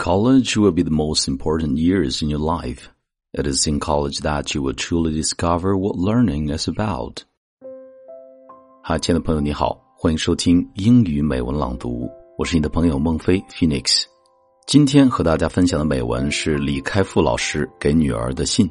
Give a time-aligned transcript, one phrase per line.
[0.00, 2.88] College will be the most important years in your life.
[3.34, 7.24] It is in college that you will truly discover what learning is about.
[8.80, 12.08] 嗨，亲爱的朋友，你好，欢迎收听英语美文朗读，
[12.38, 14.04] 我是你的朋友孟非 Phoenix。
[14.68, 18.70] 今天和大家分享的美文是李开复老师给女儿的信。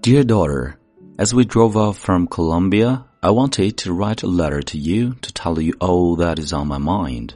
[0.00, 0.78] Dear daughter,
[1.18, 5.32] as we drove off from Columbia, I wanted to write a letter to you to
[5.32, 7.34] tell you all that is on my mind.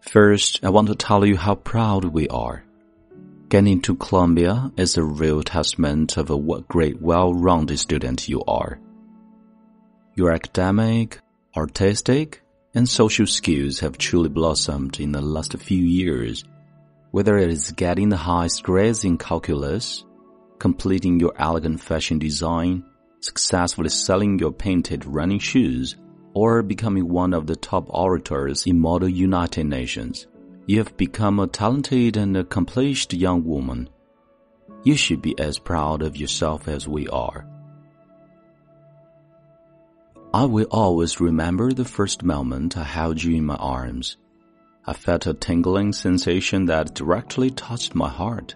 [0.00, 2.64] First, I want to tell you how proud we are.
[3.48, 8.80] Getting to Columbia is a real testament of what great well-rounded student you are.
[10.14, 11.20] Your academic,
[11.56, 12.42] artistic,
[12.74, 16.44] and social skills have truly blossomed in the last few years.
[17.10, 20.04] Whether it is getting the highest grades in calculus,
[20.62, 22.84] completing your elegant fashion design,
[23.18, 25.96] successfully selling your painted running shoes,
[26.34, 30.28] or becoming one of the top orators in Model United Nations.
[30.68, 33.90] You have become a talented and accomplished young woman.
[34.84, 37.44] You should be as proud of yourself as we are.
[40.32, 44.16] I will always remember the first moment I held you in my arms.
[44.86, 48.54] I felt a tingling sensation that directly touched my heart.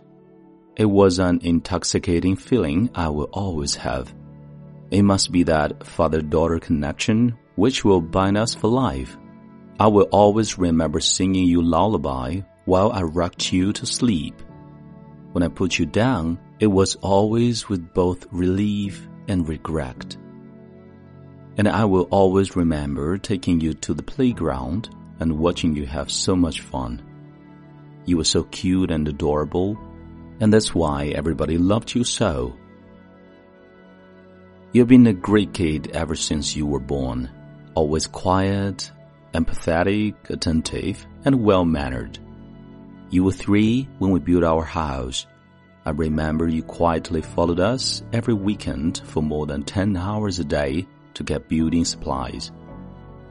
[0.77, 4.15] It was an intoxicating feeling I will always have.
[4.91, 9.17] It must be that father-daughter connection which will bind us for life.
[9.81, 14.43] I will always remember singing you lullaby while I rocked you to sleep.
[15.33, 20.17] When I put you down, it was always with both relief and regret.
[21.57, 24.91] And I will always remember taking you to the playground
[25.21, 27.03] and watching you have so much fun.
[28.05, 29.79] You were so cute and adorable
[30.41, 32.57] and that's why everybody loved you so.
[34.73, 37.31] You've been a great kid ever since you were born,
[37.75, 38.91] always quiet,
[39.33, 42.19] empathetic, attentive, and well-mannered.
[43.11, 45.27] You were three when we built our house.
[45.85, 50.87] I remember you quietly followed us every weekend for more than 10 hours a day
[51.15, 52.51] to get building supplies.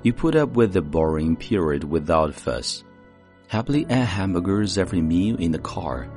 [0.04, 2.84] You put up with the boring period without fuss.
[3.48, 6.10] Happily ate hamburgers every meal in the car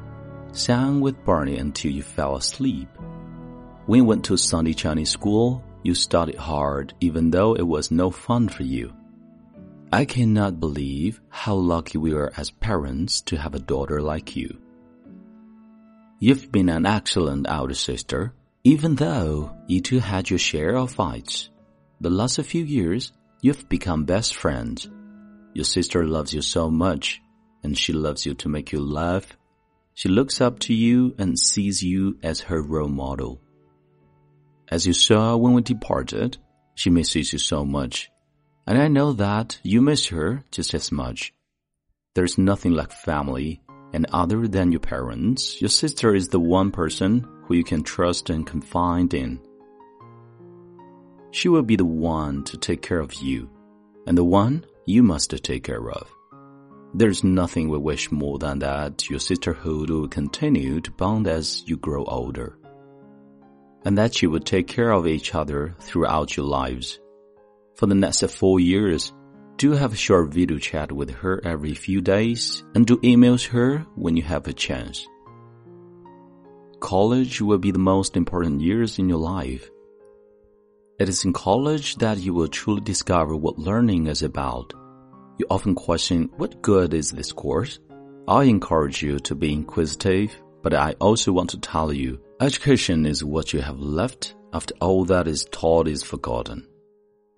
[0.59, 2.89] sang with Barney until you fell asleep.
[3.87, 8.11] When you went to Sunday Chinese school, you studied hard even though it was no
[8.11, 8.93] fun for you.
[9.93, 14.59] I cannot believe how lucky we are as parents to have a daughter like you.
[16.19, 21.49] You've been an excellent elder sister, even though you two had your share of fights.
[22.01, 24.91] The last few years, you've become best friends.
[25.55, 27.23] Your sister loves you so much,
[27.63, 29.38] and she loves you to make you laugh
[29.99, 33.41] she looks up to you and sees you as her role model.
[34.69, 36.37] As you saw when we departed,
[36.77, 38.09] she misses you so much.
[38.65, 41.35] And I know that you miss her just as much.
[42.15, 43.61] There's nothing like family,
[43.93, 48.31] and other than your parents, your sister is the one person who you can trust
[48.31, 49.41] and confide in.
[51.33, 53.51] She will be the one to take care of you,
[54.07, 56.09] and the one you must take care of.
[56.95, 61.77] There's nothing we wish more than that your sisterhood will continue to bond as you
[61.77, 62.59] grow older,
[63.85, 66.99] and that you will take care of each other throughout your lives.
[67.77, 69.13] For the next four years,
[69.59, 73.85] do have a short video chat with her every few days and do emails her
[73.95, 75.07] when you have a chance.
[76.81, 79.69] College will be the most important years in your life.
[80.99, 84.73] It is in college that you will truly discover what learning is about.
[85.39, 87.79] You often question, what good is this course?
[88.27, 90.35] I encourage you to be inquisitive,
[90.65, 95.05] but I also want to tell you, education is what you have left after all
[95.05, 96.67] that is taught is forgotten.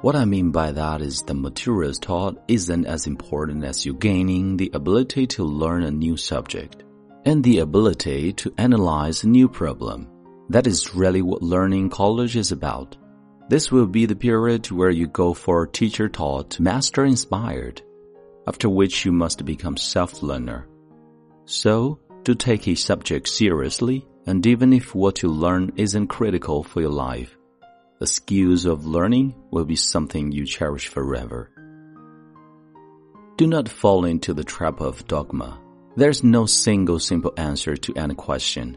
[0.01, 4.57] What I mean by that is the materials taught isn't as important as you gaining
[4.57, 6.85] the ability to learn a new subject
[7.27, 10.09] and the ability to analyze a new problem.
[10.49, 12.97] That is really what learning college is about.
[13.51, 17.83] This will be the period where you go for teacher taught, master inspired,
[18.47, 20.69] after which you must become self-learner.
[21.45, 26.81] So, to take a subject seriously, and even if what you learn isn't critical for
[26.81, 27.37] your life,
[27.99, 31.51] the skills of learning will be something you cherish forever.
[33.37, 35.61] Do not fall into the trap of dogma.
[35.97, 38.77] There's no single simple answer to any question.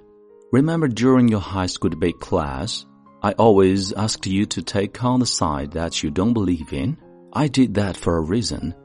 [0.52, 2.86] Remember during your high school debate class,
[3.22, 6.98] I always asked you to take on the side that you don't believe in.
[7.34, 8.76] I did that for a reason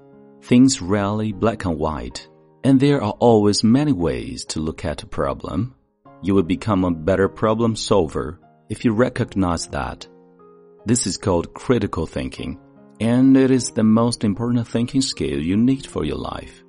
[0.42, 2.28] Things rarely black and white,
[2.64, 5.74] And there are always many ways to look at a problem.
[6.22, 10.06] You will become a better problem solver if you recognize that.
[10.84, 12.58] This is called critical thinking,
[13.00, 16.64] and it is the most important thinking skill you need for your life.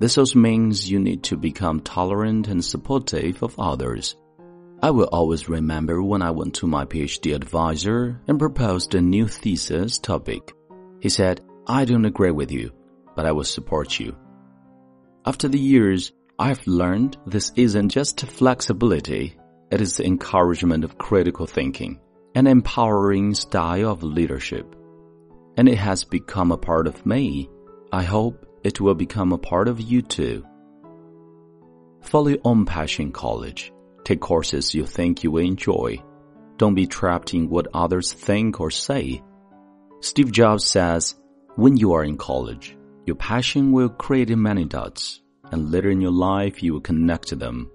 [0.00, 4.16] This also means you need to become tolerant and supportive of others.
[4.82, 9.28] I will always remember when I went to my PhD advisor and proposed a new
[9.28, 10.52] thesis topic.
[11.00, 12.72] He said, I don't agree with you,
[13.14, 14.16] but I will support you.
[15.24, 19.36] After the years, I've learned this isn't just flexibility,
[19.70, 22.00] it is the encouragement of critical thinking,
[22.34, 24.74] an empowering style of leadership.
[25.56, 27.48] And it has become a part of me.
[27.92, 30.44] I hope it will become a part of you too.
[32.02, 33.72] Follow your own passion college.
[34.04, 36.02] Take courses you think you will enjoy.
[36.56, 39.22] Don't be trapped in what others think or say.
[40.00, 41.14] Steve Jobs says,
[41.54, 42.76] when you are in college,
[43.06, 45.20] your passion will create many dots,
[45.50, 47.70] and later in your life you will connect to them.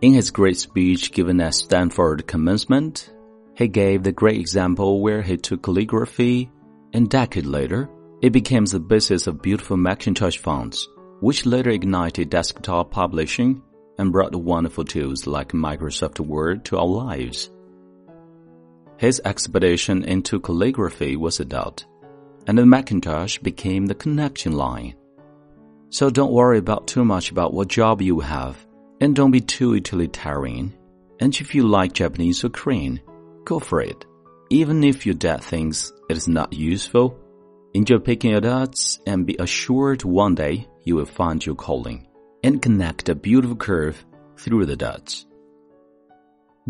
[0.00, 3.10] In his great speech given at Stanford commencement,
[3.56, 6.50] he gave the great example where he took calligraphy,
[6.92, 7.88] and decade later,
[8.20, 10.88] it became the basis of beautiful Macintosh fonts,
[11.20, 13.62] which later ignited desktop publishing
[13.98, 17.50] and brought wonderful tools like Microsoft Word to our lives.
[18.96, 21.84] His expedition into calligraphy was a doubt,
[22.46, 24.94] and the Macintosh became the connection line.
[25.90, 28.56] So don't worry about too much about what job you have,
[29.00, 30.74] and don't be too utilitarian.
[31.20, 33.00] And if you like Japanese or Korean,
[33.44, 34.04] go for it.
[34.50, 37.18] Even if your dad thinks it is not useful,
[37.74, 38.74] enjoy picking it up
[39.06, 42.06] and be assured one day you will find your calling
[42.42, 44.04] and connect a beautiful curve
[44.36, 45.26] through the dots.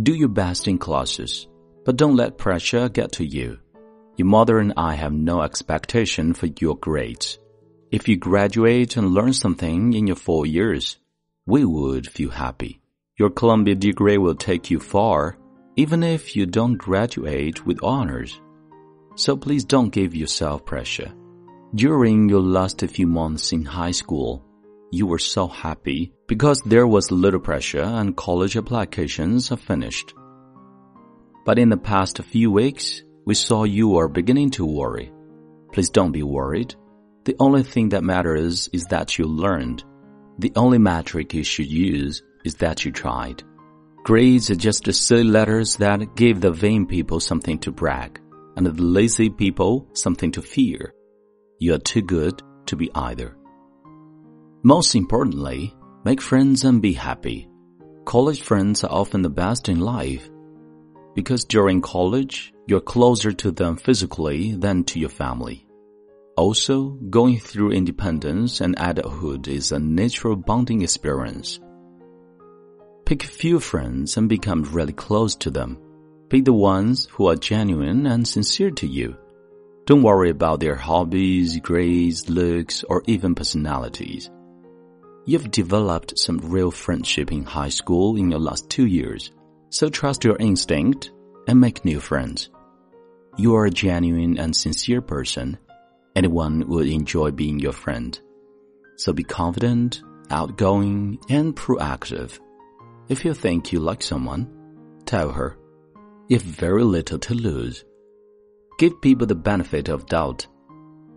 [0.00, 1.46] Do your best in classes,
[1.84, 3.58] but don't let pressure get to you.
[4.16, 7.38] Your mother and I have no expectation for your grades.
[7.90, 10.98] If you graduate and learn something in your four years,
[11.46, 12.80] we would feel happy.
[13.18, 15.36] Your Columbia degree will take you far,
[15.76, 18.40] even if you don't graduate with honors.
[19.14, 21.12] So please don't give yourself pressure.
[21.74, 24.44] During your last few months in high school,
[24.90, 30.14] you were so happy because there was little pressure and college applications are finished.
[31.44, 35.12] But in the past few weeks, we saw you are beginning to worry.
[35.72, 36.74] Please don't be worried.
[37.24, 39.82] The only thing that matters is that you learned.
[40.38, 43.42] The only metric you should use is that you tried.
[44.02, 48.20] Grades are just silly letters that give the vain people something to brag
[48.56, 50.92] and the lazy people something to fear.
[51.58, 53.36] You are too good to be either.
[54.62, 55.74] Most importantly,
[56.04, 57.48] make friends and be happy.
[58.04, 60.28] College friends are often the best in life
[61.14, 65.66] because during college, you're closer to them physically than to your family.
[66.36, 71.60] Also, going through independence and adulthood is a natural bonding experience.
[73.04, 75.78] Pick a few friends and become really close to them.
[76.30, 79.16] Pick the ones who are genuine and sincere to you.
[79.84, 84.30] Don't worry about their hobbies, grades, looks, or even personalities.
[85.26, 89.30] You've developed some real friendship in high school in your last two years,
[89.68, 91.12] so trust your instinct
[91.46, 92.48] and make new friends.
[93.36, 95.58] You are a genuine and sincere person.
[96.14, 98.18] Anyone would enjoy being your friend.
[98.96, 102.38] So be confident, outgoing, and proactive.
[103.08, 104.48] If you think you like someone,
[105.04, 105.56] tell her.
[106.28, 107.84] You've very little to lose.
[108.78, 110.46] Give people the benefit of doubt.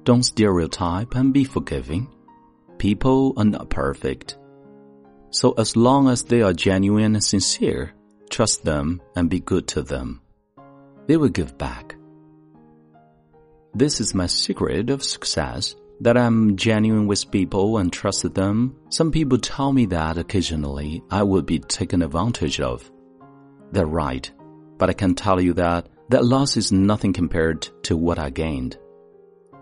[0.03, 2.08] Don't stereotype and be forgiving.
[2.80, 4.38] People are not perfect.
[5.30, 7.94] So as long as they are genuine and sincere,
[8.30, 10.22] trust them and be good to them.
[11.06, 11.97] They will give back.
[13.77, 18.75] This is my secret of success, that I'm genuine with people and trust them.
[18.89, 22.89] Some people tell me that occasionally I would be taken advantage of.
[23.72, 24.31] They're right,
[24.79, 28.79] but I can tell you that that loss is nothing compared to what I gained.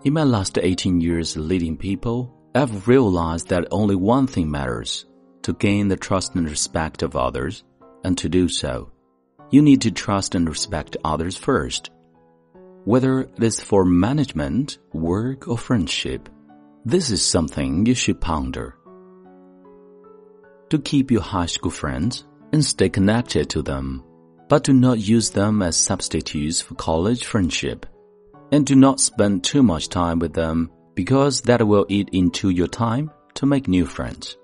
[0.02, 5.04] In my last 18 years leading people, I've realized that only one thing matters
[5.42, 7.64] to gain the trust and respect of others,
[8.02, 8.90] and to do so,
[9.50, 11.90] you need to trust and respect others first.
[12.86, 16.28] Whether it is for management, work, or friendship,
[16.84, 18.76] this is something you should ponder.
[20.70, 24.04] To keep your high school friends and stay connected to them,
[24.48, 27.86] but do not use them as substitutes for college friendship,
[28.52, 32.68] and do not spend too much time with them because that will eat into your
[32.68, 34.36] time to make new friends.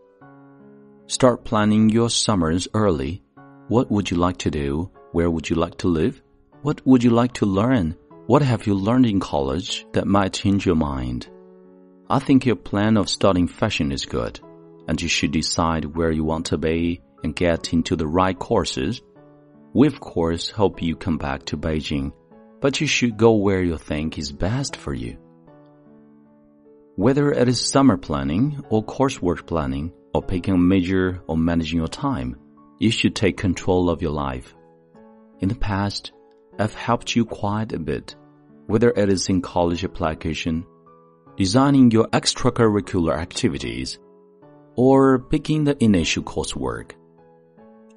[1.06, 3.22] Start planning your summers early.
[3.68, 4.90] What would you like to do?
[5.12, 6.20] Where would you like to live?
[6.62, 7.96] What would you like to learn?
[8.32, 11.28] What have you learned in college that might change your mind?
[12.08, 14.40] I think your plan of studying fashion is good.
[14.88, 19.02] and you should decide where you want to be and get into the right courses.
[19.74, 22.14] We of course hope you come back to Beijing,
[22.62, 25.18] but you should go where you think is best for you.
[26.96, 31.94] Whether it is summer planning or coursework planning or picking a major or managing your
[32.06, 32.36] time,
[32.78, 34.54] you should take control of your life.
[35.40, 36.12] In the past,
[36.58, 38.16] I've helped you quite a bit,
[38.66, 40.64] whether it is in college application,
[41.36, 43.98] designing your extracurricular activities,
[44.76, 46.92] or picking the initial coursework.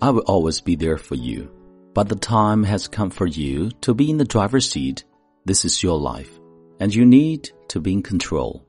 [0.02, 1.52] I will always be there for you,
[1.94, 5.06] but the time has come for you to be in the driver's seat.
[5.46, 6.40] This is your life,
[6.80, 8.66] and you need to be in control.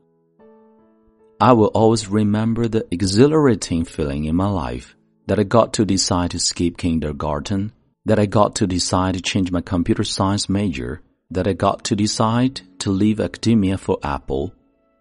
[1.41, 6.31] I will always remember the exhilarating feeling in my life that I got to decide
[6.31, 7.73] to skip kindergarten,
[8.05, 11.97] that I got to decide to change my computer science major, that I got to
[11.97, 14.54] decide to leave academia for Apple,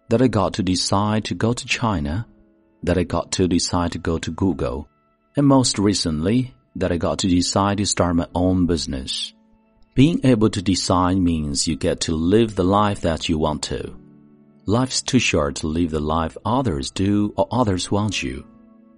[0.10, 2.28] that I got to decide to go to China,
[2.84, 4.88] that I got to decide to go to Google,
[5.36, 9.34] and most recently, that I got to decide to start my own business.
[9.94, 13.96] Being able to decide means you get to live the life that you want to.
[14.66, 18.46] Life's too short to live the life others do or others want you.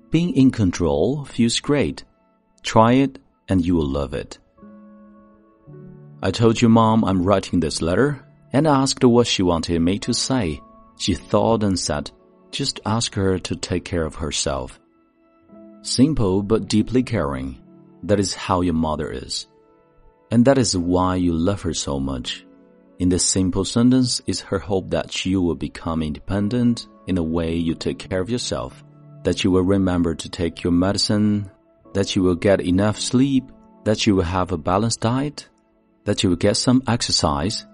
[0.10, 2.04] Being in control feels great.
[2.64, 4.40] Try it and you will love it.
[6.22, 10.14] I told your mom I'm writing this letter and asked what she wanted me to
[10.14, 10.62] say.
[10.98, 12.12] She thought and said,
[12.52, 14.80] just ask her to take care of herself.
[15.82, 17.60] Simple but deeply caring.
[18.04, 19.48] That is how your mother is.
[20.32, 22.46] And that is why you love her so much.
[23.00, 27.56] In this simple sentence is her hope that you will become independent in the way
[27.56, 28.84] you take care of yourself
[29.28, 31.52] that you will remember to take your medicine,
[31.94, 33.44] that you will get enough sleep,
[33.84, 35.50] that you will have a balanced diet,
[36.08, 37.66] that you will get some exercise,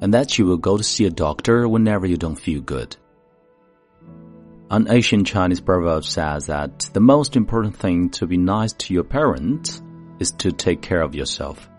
[0.00, 2.96] and that you will go to see a doctor whenever you don't feel good.
[4.72, 9.04] An ancient Chinese proverb says that the most important thing to be nice to your
[9.04, 9.80] parents
[10.18, 11.70] is to take care of yourself.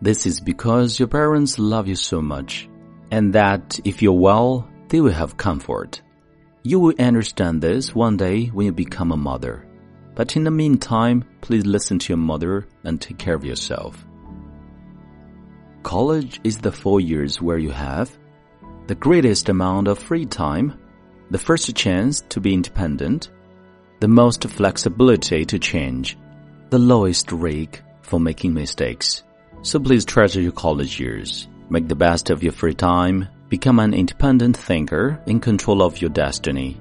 [0.00, 2.68] This is because your parents love you so much,
[3.10, 6.00] and that if you're well, they will have comfort.
[6.62, 9.66] You will understand this one day when you become a mother.
[10.14, 14.06] But in the meantime, please listen to your mother and take care of yourself.
[15.82, 18.16] College is the four years where you have
[18.86, 20.78] the greatest amount of free time,
[21.30, 23.30] the first chance to be independent,
[24.00, 26.18] the most flexibility to change,
[26.70, 29.22] the lowest risk for making mistakes.
[29.62, 31.48] So please treasure your college years.
[31.68, 36.10] Make the best of your free time Become an independent thinker in control of your
[36.10, 36.80] destiny.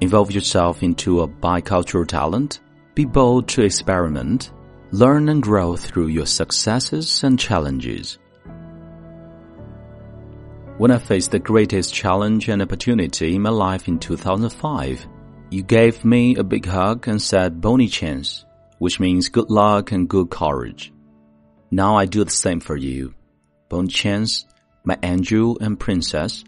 [0.00, 2.60] Involve yourself into a bicultural talent.
[2.94, 4.52] Be bold to experiment.
[4.92, 8.18] Learn and grow through your successes and challenges.
[10.78, 15.08] When I faced the greatest challenge and opportunity in my life in 2005,
[15.50, 18.44] you gave me a big hug and said bonne chance,
[18.78, 20.92] which means good luck and good courage.
[21.70, 23.14] Now I do the same for you.
[23.70, 24.44] Bonne chance
[24.84, 26.44] my angel and princess.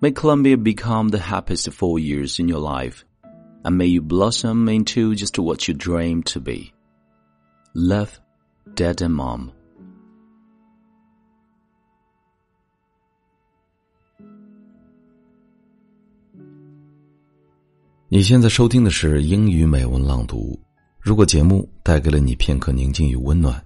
[0.00, 3.04] May Columbia become the happiest four years in your life,
[3.64, 6.72] and may you blossom into just what you dream to be.
[7.74, 8.20] Love,
[8.74, 9.52] Dad and Mom.
[18.08, 20.56] 你现在收听的是英语美文朗读。
[21.00, 23.60] 如果节目带给了你片刻宁静与温暖，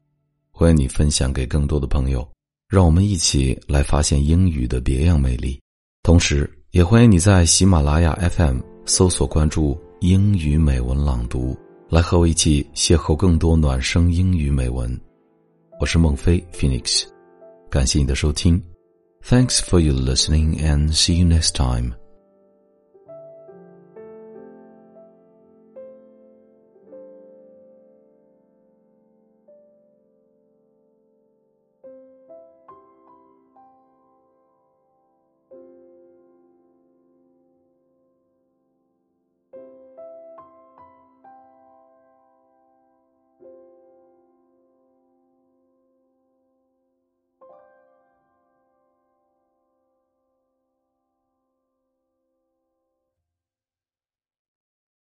[0.51, 2.27] 欢迎你分享给更多的朋友。
[2.67, 5.61] 让我们一起来发现英语的别样美丽，
[6.03, 11.55] 同时也欢迎你在喜马拉雅 FM 搜索关注“英语美文朗读”，
[11.91, 14.99] 来和我一起邂逅更多暖声英语美文。
[15.81, 17.05] 我是孟非 Phoenix，
[17.69, 18.59] 感谢你的收听
[19.23, 21.93] ，Thanks for your listening and see you next time.